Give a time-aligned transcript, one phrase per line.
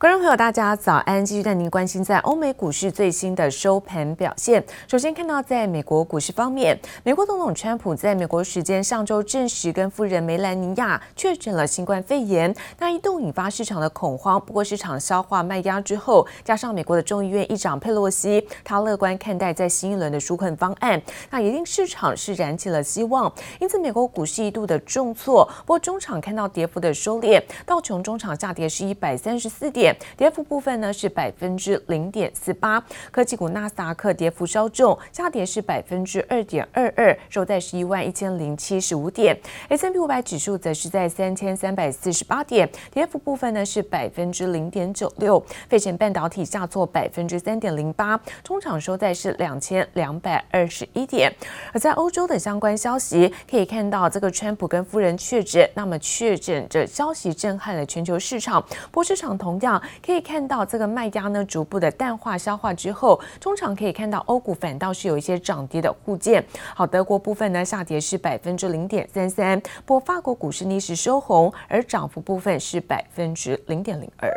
[0.00, 1.26] 观众朋友，大家早安！
[1.26, 4.64] 继续带您关心在欧美股市最新的收盘表现。
[4.86, 14.40] 首先看到，在美国股市方面，美国总统川普在美国时间上周证实跟夫人梅兰妮亚确诊了新冠肺炎，那一度引发市场的恐慌。
[14.40, 23.32] 不过市场消化卖压之后，加上美国的众议院议长佩洛西，他乐观看待在新一轮的纾困方案，那也令市场是燃起了希望。
[23.58, 29.87] 因此，美国股市一度的重挫，不过中场看到跌幅的收敛，道琼中场下跌是一百三十四点。
[30.16, 39.38] 跌幅部分呢是百分之零点四八，科技股纳斯达克跌幅稍重，下跌是百分之二点二二，收在十一万一千零七十五点。
[39.68, 45.44] S&P 五百指数则是在三千三百四十八点，跌幅部分呢是百分之零点九六。
[45.68, 51.32] 费城半导体下挫百分之三点零八，中场收在是两千两百二十一点。
[51.72, 59.77] 而在欧洲的相关消息，可以看到这个川普跟夫人确诊，那么确诊这消息震撼了全球市场，波市场同样。
[60.04, 66.44] 可以看到这个卖家呢逐步的淡化消化之后，中场可以看到欧股反倒是有一些涨跌的互见。
[66.74, 74.30] 好，德国部分呢下跌是百分之零点三三，不过法国股市逆势收红，而涨幅部分是百分之零点零二。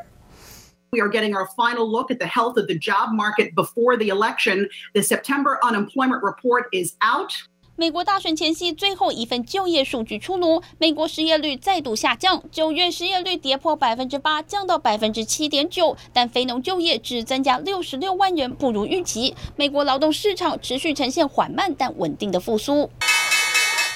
[0.94, 4.08] We are getting our final look at the health of the job market before the
[4.08, 4.68] election.
[4.94, 7.32] The September unemployment report is out.
[7.78, 15.96] 美国大选前夕，最后一份就业数据出炉，美国失业率再度下降，九月失业率跌破百分之八，降到百分之七点九。
[16.14, 19.36] 但非农就业只增加六十六万人，不如预期。
[19.56, 22.92] 美国劳动市场持续呈现缓慢但稳定的复苏。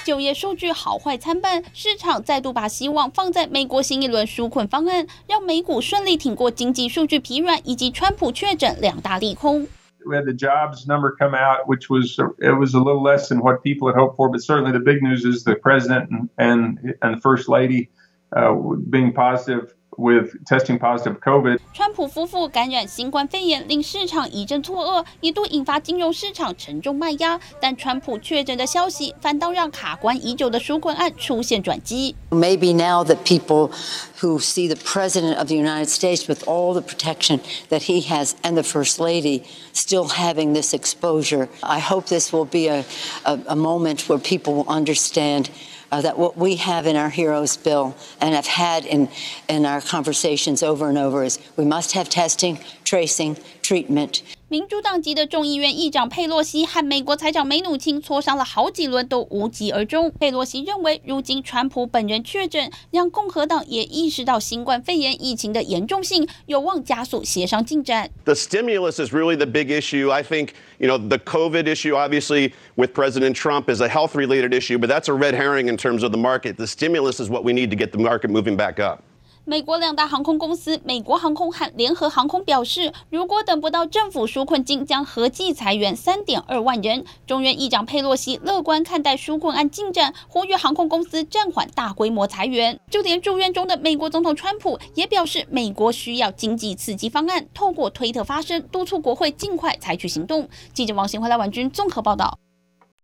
[0.05, 9.67] 就业数据好坏参半，市场再度把希望放在美国新一轮纾困方案，让美股顺利挺过经济数据疲软以及川普确诊两大利空。
[10.05, 13.63] We had the jobs number come out, which was it was a little less than what
[13.63, 17.17] people had hoped for, but certainly the big news is the president and and, and
[17.17, 17.89] the first lady
[18.35, 18.53] uh,
[18.89, 21.58] being positive with testing positive COVID.
[21.74, 27.38] 川普夫妇感染新冠肺炎，令市场一阵错愕，一度引发金融市场沉重卖压。
[27.60, 32.14] 但川普确诊的消息，反倒让卡关已久的纾困案出现转机。
[32.30, 33.72] Maybe now that people
[34.20, 38.32] who see the president of the United States with all the protection that he has
[38.42, 39.42] and the first lady
[39.74, 42.84] still having this exposure, I hope this will be a,
[43.24, 45.50] a, a moment where people will understand.
[45.95, 49.07] Uh, that what we have in our heroes bill and have had in,
[49.47, 54.20] in our conversations over and over is we must have testing, tracing, treatment.
[54.48, 60.12] 民主党籍的众议院议长佩洛西和美国财长梅努钦磋商了好几轮都无疾而终。
[60.18, 68.10] 佩洛西认为，如今川普本人确诊，让共和党也意识到新冠肺炎疫情的严重性，有望加速协商进展。
[68.24, 70.10] The stimulus is really the big issue.
[70.10, 70.48] I think,
[70.78, 75.08] you know, the COVID issue, obviously, with President Trump is a health-related issue, but that's
[75.08, 76.56] a red herring in terms of the market.
[76.56, 79.04] The stimulus is what we need to get the market moving back up.
[79.47, 87.05] 美国两大航空公司美国航空和联合航空表示，如果等不到政府纾困金，将合计裁员三点二万人。
[87.27, 92.79] 众院议长佩洛西乐观看待纾困案进展，呼吁航空公司暂缓大规模裁员。
[92.89, 100.49] 就连住院中的美国总统川普也表示，美国需要经济刺激方案，透过推特发声，督促国会尽快采取行动。
[100.73, 102.39] 记者王新辉、赖婉君综合报道。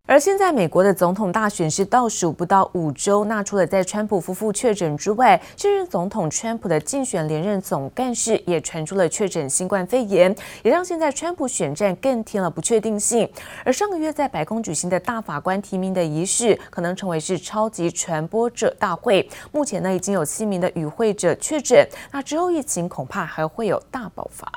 [0.07, 3.23] 而现在，美国的总统大选是倒数不到五周。
[3.23, 13.25] 那除了在川普夫妇确诊之外，现任总统川普的竞选连任总干事也传出了确诊新冠肺炎，也让现在川普选战更添了不确定性。
[13.63, 19.29] 而上个月在白宫举行的大法官提名的仪式，可能成为是超级传播者大会。
[19.53, 24.51] 目前呢，已经有七名的与会者确诊，那之后疫情恐怕还会有大爆发。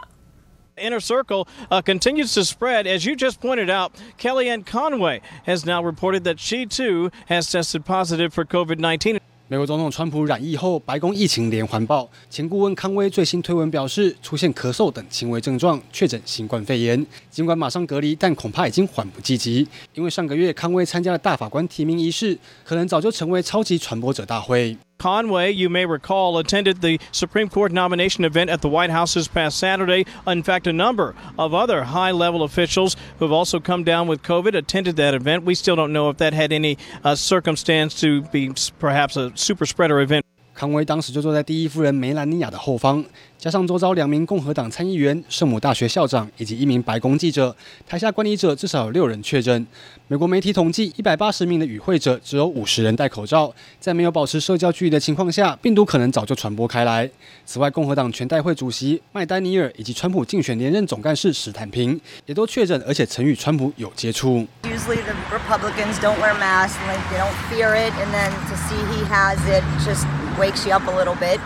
[0.76, 2.86] Inner Circle uh, continues to spread.
[2.86, 7.84] As you just pointed out, Kellyanne Conway has now reported that she too has tested
[7.84, 9.20] positive for COVID 19.
[9.46, 12.08] 美国总统川普染疫后，白宫疫情连环爆。
[12.30, 17.06] 前顾问康威最新推文表示，出现咳嗽等轻微症状，确诊新冠肺炎。
[17.30, 24.76] 尽管马上隔离，但恐怕已经缓不济急，因为上个月康威参加了大法官提名仪式，可能早就成为超级传播者大会。
[24.98, 29.58] Conway, you may recall, attended the Supreme Court nomination event at the White House this past
[29.58, 30.06] Saturday.
[30.26, 34.22] In fact, a number of other high level officials who have also come down with
[34.22, 35.44] COVID attended that event.
[35.44, 39.66] We still don't know if that had any uh, circumstance to be perhaps a super
[39.66, 40.24] spreader event.
[40.64, 43.04] 康威当时就坐在第一夫人梅兰妮亚的后方，
[43.36, 47.54] 加上周遭两名共和党参议员、圣母大学校长以及一名白宫记者，
[47.86, 49.66] 台下观礼者至少有六人确诊。
[50.08, 57.10] 美国媒体统计，一百八十名的与会者只有五十人戴口罩，在没有保持社交距离的情况下，病毒可能早就传播开来。
[57.44, 64.46] 此外，共和党全代会主席麦丹尼尔以及川普竞选连任总干事史坦平也都确诊，而且曾与川普有接触。
[64.62, 69.04] Usually the Republicans don't wear mask like they don't fear it, and then to see he
[69.12, 70.06] has it just
[70.38, 71.40] wakes you up a little bit.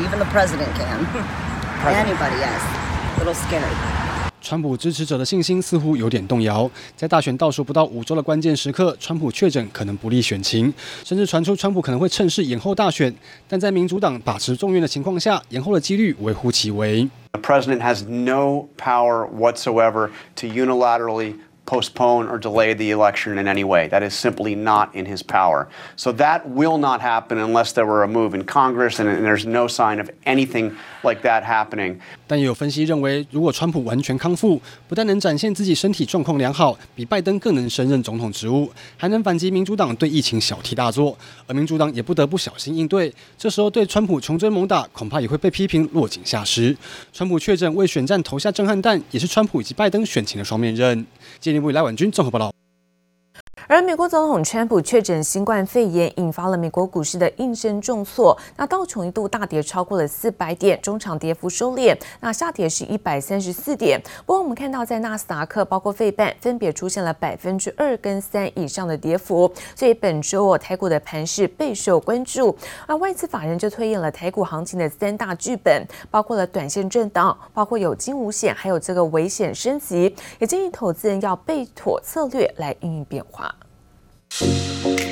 [0.00, 1.06] Even the president can.
[1.84, 2.60] Anybody, yes.
[3.16, 3.74] A little scary.
[4.40, 10.72] 川普支持者的信心似乎有点动摇，在大选倒数不到五周的关键时刻，川普确诊可能不利选情，
[11.04, 13.14] 甚至传出川普可能会趁势延后大选。
[13.46, 17.08] 但在民主党把持众院的情况下，延后的几率微乎其微。
[17.32, 23.88] The president has no power whatsoever to unilaterally postpone or delay the election in any way.
[23.88, 25.68] That is simply not in his power.
[25.96, 29.46] So that will not happen unless there were a move in Congress, and, and there's
[29.46, 30.72] no sign of anything
[31.02, 31.98] like that happening.
[32.26, 41.16] 但也有分析认为，如果川普完全康复，不但能展现自己身体状况良好，比拜登更能胜任总统职务，还能反击民主党对疫情小题大做，
[41.46, 43.12] 而民主党也不得不小心应对。
[43.38, 46.76] 这时候对川普穷追猛打，恐怕也会被批评落井下石。
[47.12, 51.06] 川普确诊为选战投下震撼弹，也是川普以及拜登选情的双面刃。
[51.62, 52.52] 部赖婉君综合报道。
[53.68, 58.36] 而美国总统川普确诊新冠肺炎，引发了美国股市的应声重挫。
[58.56, 64.00] 那道琼一度大跌超过了四百点，中场跌幅收敛，那下跌是一百三十四点。
[64.26, 69.50] 不过我们看到，在纳斯达克包括费半分别出现了百分之二跟三以上的跌幅。
[69.76, 72.54] 所以本周哦，台股的盘势备受关注。
[72.86, 83.54] 而外资法人就推演了台股行情的三大剧本，包括了短线震荡，包括有惊无险，还有这个危险升级，也建议投资人要备妥策略来因应变化。
[84.40, 85.11] 美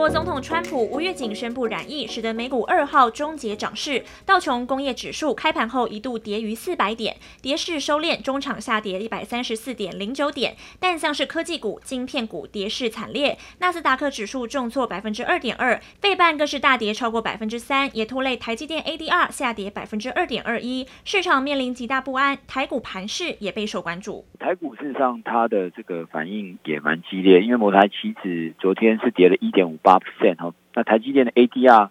[0.00, 4.02] 国总统川普五月仅宣布染疫，使得美股二号终结涨势。
[4.24, 10.56] 道琼工业指数开盘后一度跌逾四百点，跌势收敛，中场下跌一百三十四点零九点。
[10.80, 20.86] 但像是科技股、晶片股跌势惨烈，纳斯达克指数重挫百分之二点二，费半更是大跌超过百分之三，也拖累台积电 ADR 下跌百分之二点二一。
[21.04, 24.24] 市场面临极大不安，台股盘势也备受关注。
[24.38, 31.88] 台股事实上它的这个反应也蛮激烈，因为摩台期指昨天是跌了一点五八八 percent 哦，那台积电的 ADR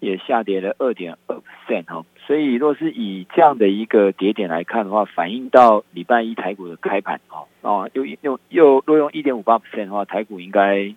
[0.00, 10.92] 也下跌了二点二 percent 哈，所以若是以这样的一个跌点来看的话，反映到礼拜一台股的开盘哦，啊又又又若用一点五八 percent 的话，台股应该。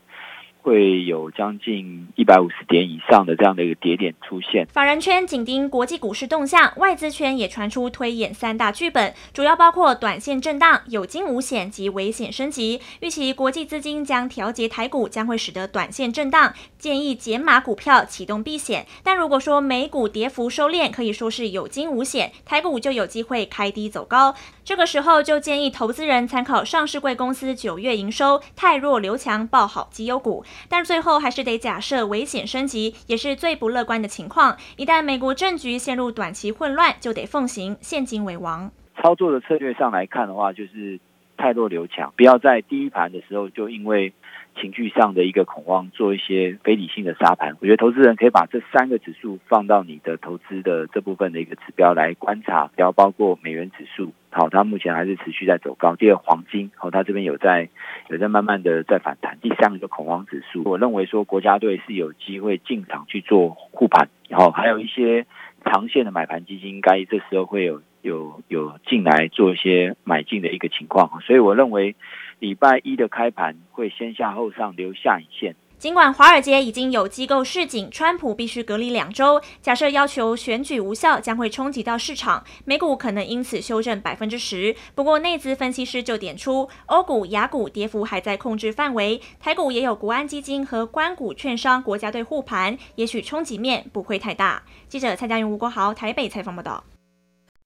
[0.63, 4.65] 会有将近一百五十点以上的这样的一个跌点出现。
[4.68, 12.80] 法人圈紧盯国际股市动向，外资圈也传出推演三大剧本，主要包括短线震荡、有惊无险及危险升级。
[13.01, 18.88] 预期国际资金将调节台股，将会使得短线震荡，建议减码股票启动避险。
[19.04, 24.33] 但如果说美股跌幅收敛，可以说是有惊无险，台股就有机会开低走高。
[24.65, 30.45] 这个时候就建议投资人参考上市贵公司九月营收太弱留强，抱好绩优股。
[30.69, 34.56] 但最后还是得假设危险升级，也是最不乐观的情况。
[34.77, 38.71] 一旦美国政局陷入短期混乱，就得奉行现金为王。
[39.01, 40.98] 操作的策略上来看的话，就是
[41.36, 44.13] 太弱留强，不要在第一盘的时候就因为
[44.55, 47.55] 情绪上的一个恐慌做一些非理性的杀盘。
[47.59, 54.13] 我觉得投资人可以把这三个指数放到你的投资的这部分的一个指标来观察，然后包括美元指数。
[54.29, 55.95] 好，它目前还是持续在走高。
[55.95, 57.69] 第二，黄金，好，它这边有在
[58.09, 59.38] 有在慢慢的在反弹。
[59.41, 65.27] 第三个就恐慌指数，我认为说国家队是有机会进场去做护盘，然后还有一些
[65.63, 71.21] 长线的买盘基金，应该这时候会有有有进来做一些买进的一个情况。
[71.21, 71.95] 所以我认为
[72.44, 75.56] 礼拜一的开盘会先下后上，留下影线。
[75.78, 79.42] 尽管华尔街已经有机构示警，川普必须隔离两周。
[79.62, 84.76] 假设要求选举无效，将会冲击到市场，美股可能因此修正百分之十。
[84.94, 94.62] 不过内资分析师就点出，欧股、雅股跌幅还在控制范围，台股也有国安基金和关股券商国家队护盘，也许冲击面不会太大。
[94.90, 96.83] 记者蔡佳云、吴国豪台北采访报道。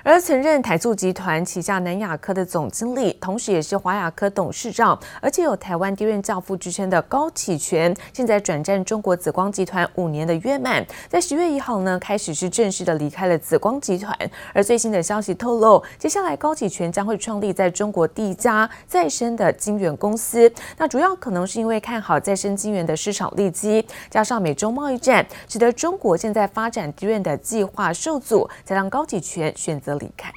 [0.09, 14.17] 而曾任台塑集团旗下南亚科的总经理，同时也是华亚科董事长，而且有台湾第一任教父之称的高启全，现在转战中国紫光集团五年的约满，在十月一号呢，开始是正式的离开了紫光集团。
[14.53, 20.49] 而最新的消息透露，接下来高启全将会创立在中国第一家再生的晶圆公司。
[20.77, 29.96] 那主要可能是因为看好再生晶圆的市场利基，加上美中贸易战，使得中国现在发展 DRAM 的计划受阻，才让高启全选择。
[29.97, 30.31] 离开，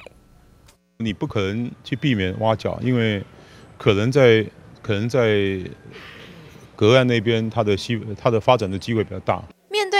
[0.97, 3.23] 你不可能去避免挖角，因为
[3.77, 4.45] 可能在
[4.81, 5.59] 可能在
[6.75, 9.43] 隔岸那边，它的西它的发展的机会比较大。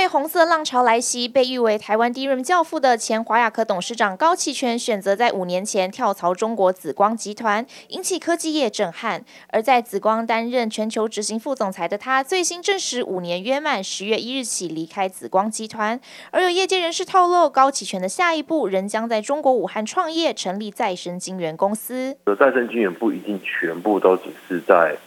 [0.02, 9.24] 面对红色浪潮来袭，被誉为台湾第一任教父的前华亚科董事长高启全选择在五年前跳槽中国紫光集团，引起科技业震撼。
[9.50, 16.02] 而在紫光担任全球执行副总裁的他，最新证实五年约满，十月一日起离开紫光集团。
[16.32, 22.18] 而有业界人士透露，高启全的下一步仍将在中国武汉创业，成立再生晶圆公司。
[22.40, 24.98] 再生晶圆不一定全部都只是在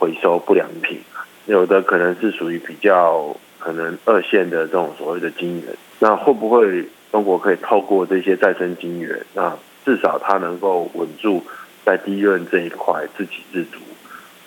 [0.00, 1.00] 回收不良品，
[1.46, 3.36] 有的可能是属于比较。
[3.64, 9.56] 可能二线的这种所谓的晶圆，那会不会中国可以透过这些再生晶圆，那
[9.86, 11.42] 至少它能够稳住
[11.82, 13.78] 在低润这一块自给自足。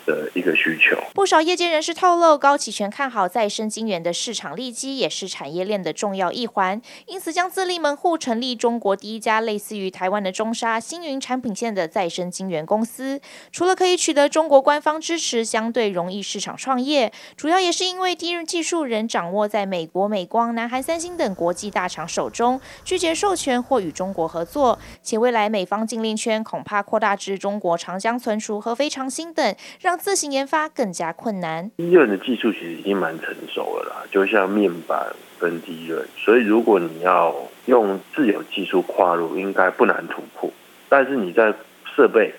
[0.08, 13.20] 的一个需求，不少业界人士透露，高启全看好再生晶圆的市场利基，也是产业链的重要一环，因此将自立门户，成立中国第一家类似于台湾的中沙星云产品线的再生晶圆公司。
[13.52, 31.70] 除了可以取得中国官方支持，相对容易市场创业，主要也是因为低润技术仍掌握在美国美光、南韩三星等国际大厂手中，拒绝授权或与中国合作，且未来美方禁令圈恐怕扩大至中国长江存储、和非常新等，让自行研发更加困难。
[31.76, 37.34] 低润的技术其实已经蛮成熟了啦，就像面板跟低润，所以如果你要
[37.66, 40.50] 用自有技术跨入，应该不难突破。
[40.88, 41.52] 但是你在
[41.94, 42.32] 设备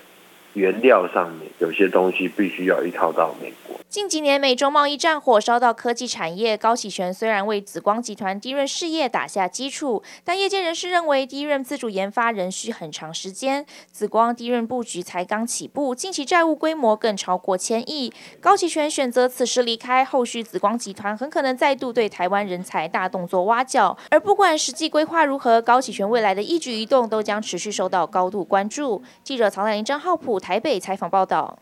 [0.54, 3.76] 原料上面，有些东西必须要依靠到美国。
[3.88, 6.56] 近几年，美中贸易战火烧到科技产业。
[6.56, 13.66] 高启全虽然为紫光集团低润事业打下基础，但业界人士认为，低润自主研发仍需很长时间。
[13.90, 18.12] 紫光低润布局才刚起步，近期债务规模更超过千亿。
[18.40, 23.96] 高启全选择此时离开，后续紫光集团很可能再度对台湾人才大动作挖角。
[24.10, 29.02] 而不管实际规划如何，高启全未来的一举一动都将持续受到高度关注。
[29.24, 31.58] 记者曹乃麟、张浩普台北采访报道。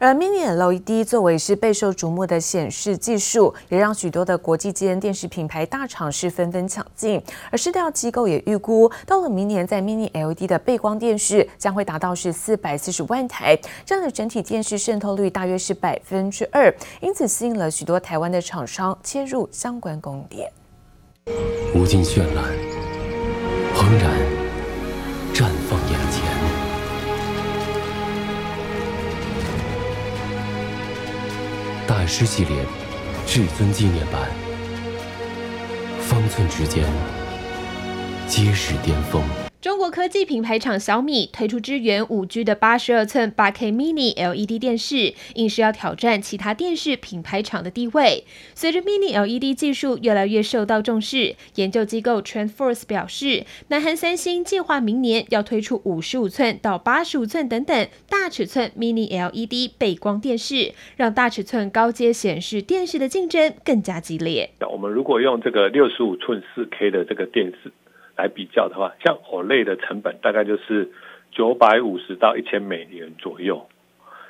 [0.00, 7.22] 而 Mini LED 作为是备受瞩目的显示技术，也让许多的国际间电视品牌大厂是纷纷抢进。
[7.50, 20.50] 而市调机构也预估，到了明年，在 Mini LED 的背光电视将会达到是四百四十万台，这样的整体电视渗透率大约是百分之二，因此吸引了许多台湾的厂商切入相关供应链。
[21.74, 22.44] 无尽绚烂，
[23.74, 24.10] 轰然
[25.34, 25.75] 绽放
[32.06, 32.64] 师系列
[33.26, 34.30] 至尊纪念版，
[36.00, 36.84] 方寸之间
[38.28, 39.22] 皆是巅峰。
[39.66, 48.22] 中国科技品牌厂小米推出支援五 G 的八十二寸八 K Mini LED 电视，硬是要挑战其他电视品牌厂的地位。
[48.54, 64.48] 随着 Mini LED 技术越来越受到重视，研究机构 TrendForce 表示，南韩三星计划明年要推出五十五寸到八十五寸等等大尺寸 Mini LED 背光电视，让大尺寸高阶显示电视的竞争更加激烈。
[64.70, 67.72] 我们如果用这个六十五寸四 K 的这个电视。
[68.16, 70.90] 来比较的话，像 OLED 的成本大概就是
[71.30, 73.68] 九百五十到一千美元左右。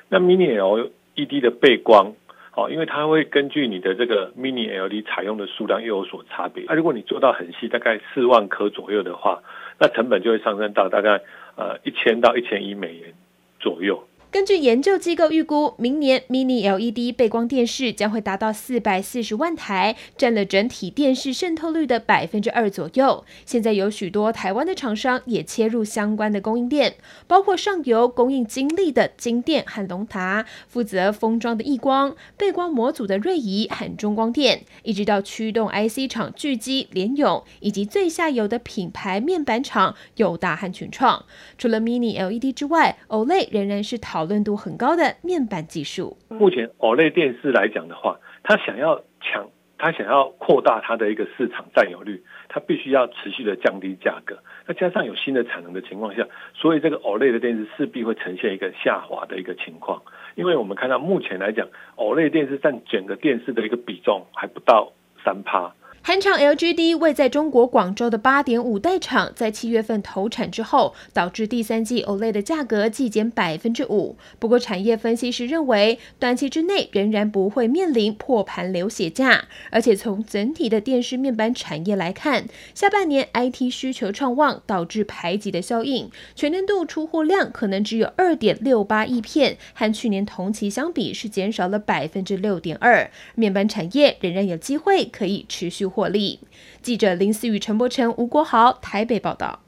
[0.09, 2.13] 那 Mini LED 的背光，
[2.55, 6.63] 哦，因为它会根据你的这个 Mini LED 采用的数量又有所差别。
[6.67, 9.41] 那、啊、如果你做到很细，大概四万颗左右的话，
[9.79, 11.21] 那成本就会上升到大概
[11.55, 13.13] 呃一千到一千一美元
[13.59, 14.07] 左右。
[14.37, 23.25] 根据研究机构预估，明年 Mini LED 背光电视将会达到四百四十万台，占了整体电视渗透率的百分之二左右。
[23.47, 41.25] 现在有许多台湾的厂商也切入相关的供应链，包括上游供应精利的晶电和龙达，负责封装的亿光背光模组的瑞仪和中光电，一直到驱动 IC 厂聚积联咏，以及最下游的品牌面板厂友达和群创。
[41.57, 46.15] 除了 Mini LED 之外，OLED 仍然是讨论度很高的面板技术。
[46.29, 54.37] 目前 OLED 电视来讲的话，它想要抢，它想要扩大它的一个市场占有率，它必须要持续的降低价格。
[54.67, 60.03] 那加上有新的产能的情况下，所以这个 OLED 的电视势必会呈现一个下滑的一个情况。
[60.35, 64.91] 因为我们看到目前来讲，OLED 电视占整个电视的一个比重还不到
[65.23, 65.73] 三趴。
[66.07, 74.15] 韩厂 LGD 位在中国广州的八点五代厂，在七月份投产之后，导致第三季 OLED 的价格季减百分之五。
[74.39, 79.49] 不过，产业分析师认为，短期之内仍然不会面临破盘流血价。
[79.69, 93.11] 而且，从整体的电视面板产业来看，下半年 IT 需求畅旺，导致排挤的效应，全年度出货量可能只有二点六八亿片，和去年同期相比是减少了百分之六点二。
[93.35, 95.85] 面板产业仍然有机会可以持续。
[95.97, 96.39] 获利。
[96.83, 99.61] 记者林思雨、陈柏成、吴国豪台北报道。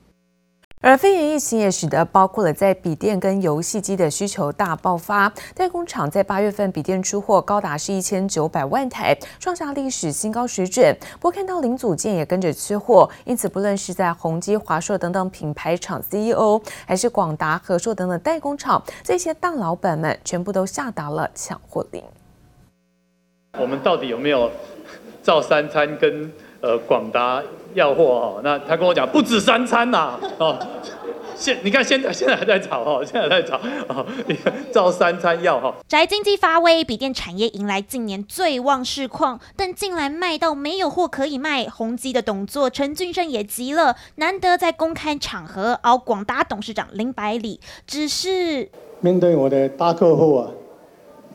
[0.81, 10.95] 而肺炎疫情也使得包括了在笔电跟游戏机的需求大爆发，代工厂在八月份笔电出货高达是一千九百万台，创下历史新高水准。
[11.13, 22.03] 不过看到零组件也跟着缺货，因此不论是在宏基、华硕等等品牌厂 CEO，还是广达、和硕等等代工厂，这些大老板们全部都下达了抢货令。
[23.59, 24.49] 我们到底有没有？
[25.29, 27.39] 照三餐跟呃广达
[27.75, 30.57] 要货哈，那他跟我讲不止三餐呐，哦，
[31.35, 33.59] 现你看现在现在还在炒哈，现在还在炒
[33.89, 35.71] 哦，你看照三餐要哈。
[35.87, 48.67] 宅经济发威，笔电产业迎来近年最旺市况，但近来卖到没有货可以卖，宏基的董座陈俊生也急了，难得在公开场合熬广达董事长林百里，只是
[48.99, 50.49] 面对我的大客户啊，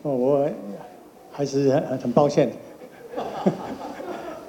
[0.02, 0.50] 哦我
[1.30, 2.52] 还是很很抱歉，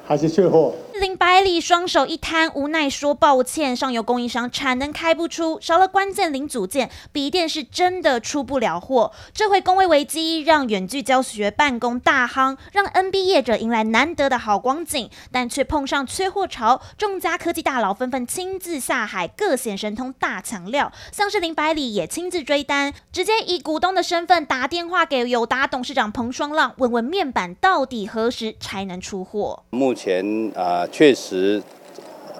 [0.05, 0.73] 还是缺货。
[1.01, 9.11] 林百里双手一摊，无奈说抱歉，上游供应商产能开不出，少了关键零组件，笔电是真的出不了货。
[9.33, 29.63] 这回工位危机让远距教学办公大夯，让 NB 业者迎来难得的好光景，但却碰上缺货潮，众家科技大佬纷纷亲自下海，各显神通大抢料，像是林百里也亲自追单，直接以股东的身份打电话给友达董事长彭双浪，问问面板到底何时才能出货。
[29.71, 30.23] 目前
[30.55, 30.83] 啊。
[30.84, 31.61] 呃确实，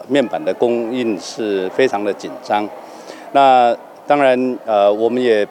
[0.07, 2.67] 面板的供应是非常的紧张。
[3.31, 3.75] 那
[4.07, 5.47] 当然，呃，我们也。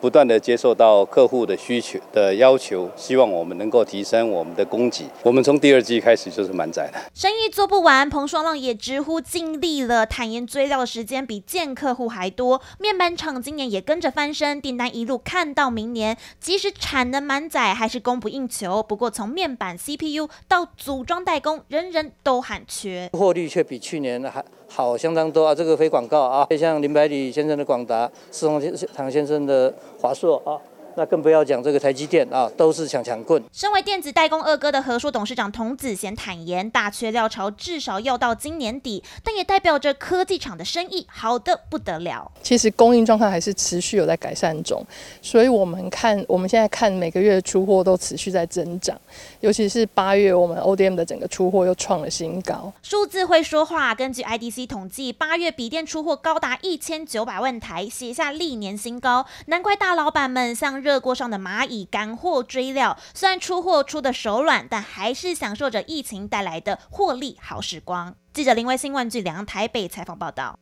[0.00, 5.04] 不断的接受到客户的需求的要求，希望我们能够提升我们的供给。
[5.22, 8.08] 我们从第二季开始就是满载的，生意做不完。
[8.08, 12.60] 彭双浪也直呼尽力了，坦言追料的时间比见客户还多。
[12.78, 16.16] 面板厂今年也跟着翻身，订单一路看到明年。
[16.38, 18.82] 即使产能满载，还是供不应求。
[18.82, 24.44] 不过从面板 CPU 到组装代工，人人都喊缺，获利却比去年还。
[24.68, 25.54] 好，相当多啊！
[25.54, 28.60] 这个非广告啊，像林百里先生的广达，施宏
[28.92, 29.72] 堂先生的
[30.06, 30.75] 华硕啊。
[30.96, 33.42] 那更不要讲这个台积电啊，都是抢抢棍。
[33.52, 42.30] 身为电子代工二哥的和硕董事长童子贤坦言，大缺料潮至少要到今年底，但也代表着科技厂的生意好的不得了。
[42.42, 44.84] 其实供应状况还是持续有在改善中，
[45.20, 48.98] 所以我们看我们现在看每个月的出货都持续在增长，
[49.40, 52.72] 尤其是八月我们 ODM 的整个出货又创了新高。
[52.82, 59.26] 数字会说话，根据 IDC 统计，八月笔电出货高达一千九百万台，写下历年新高。
[59.46, 68.14] 难怪大老板们像热锅上的蚂蚁干货追料，虽然出货出的手软，但还是享受着疫情带来的获利好时光。
[68.32, 70.60] 记者林威新闻据梁台北采访报道。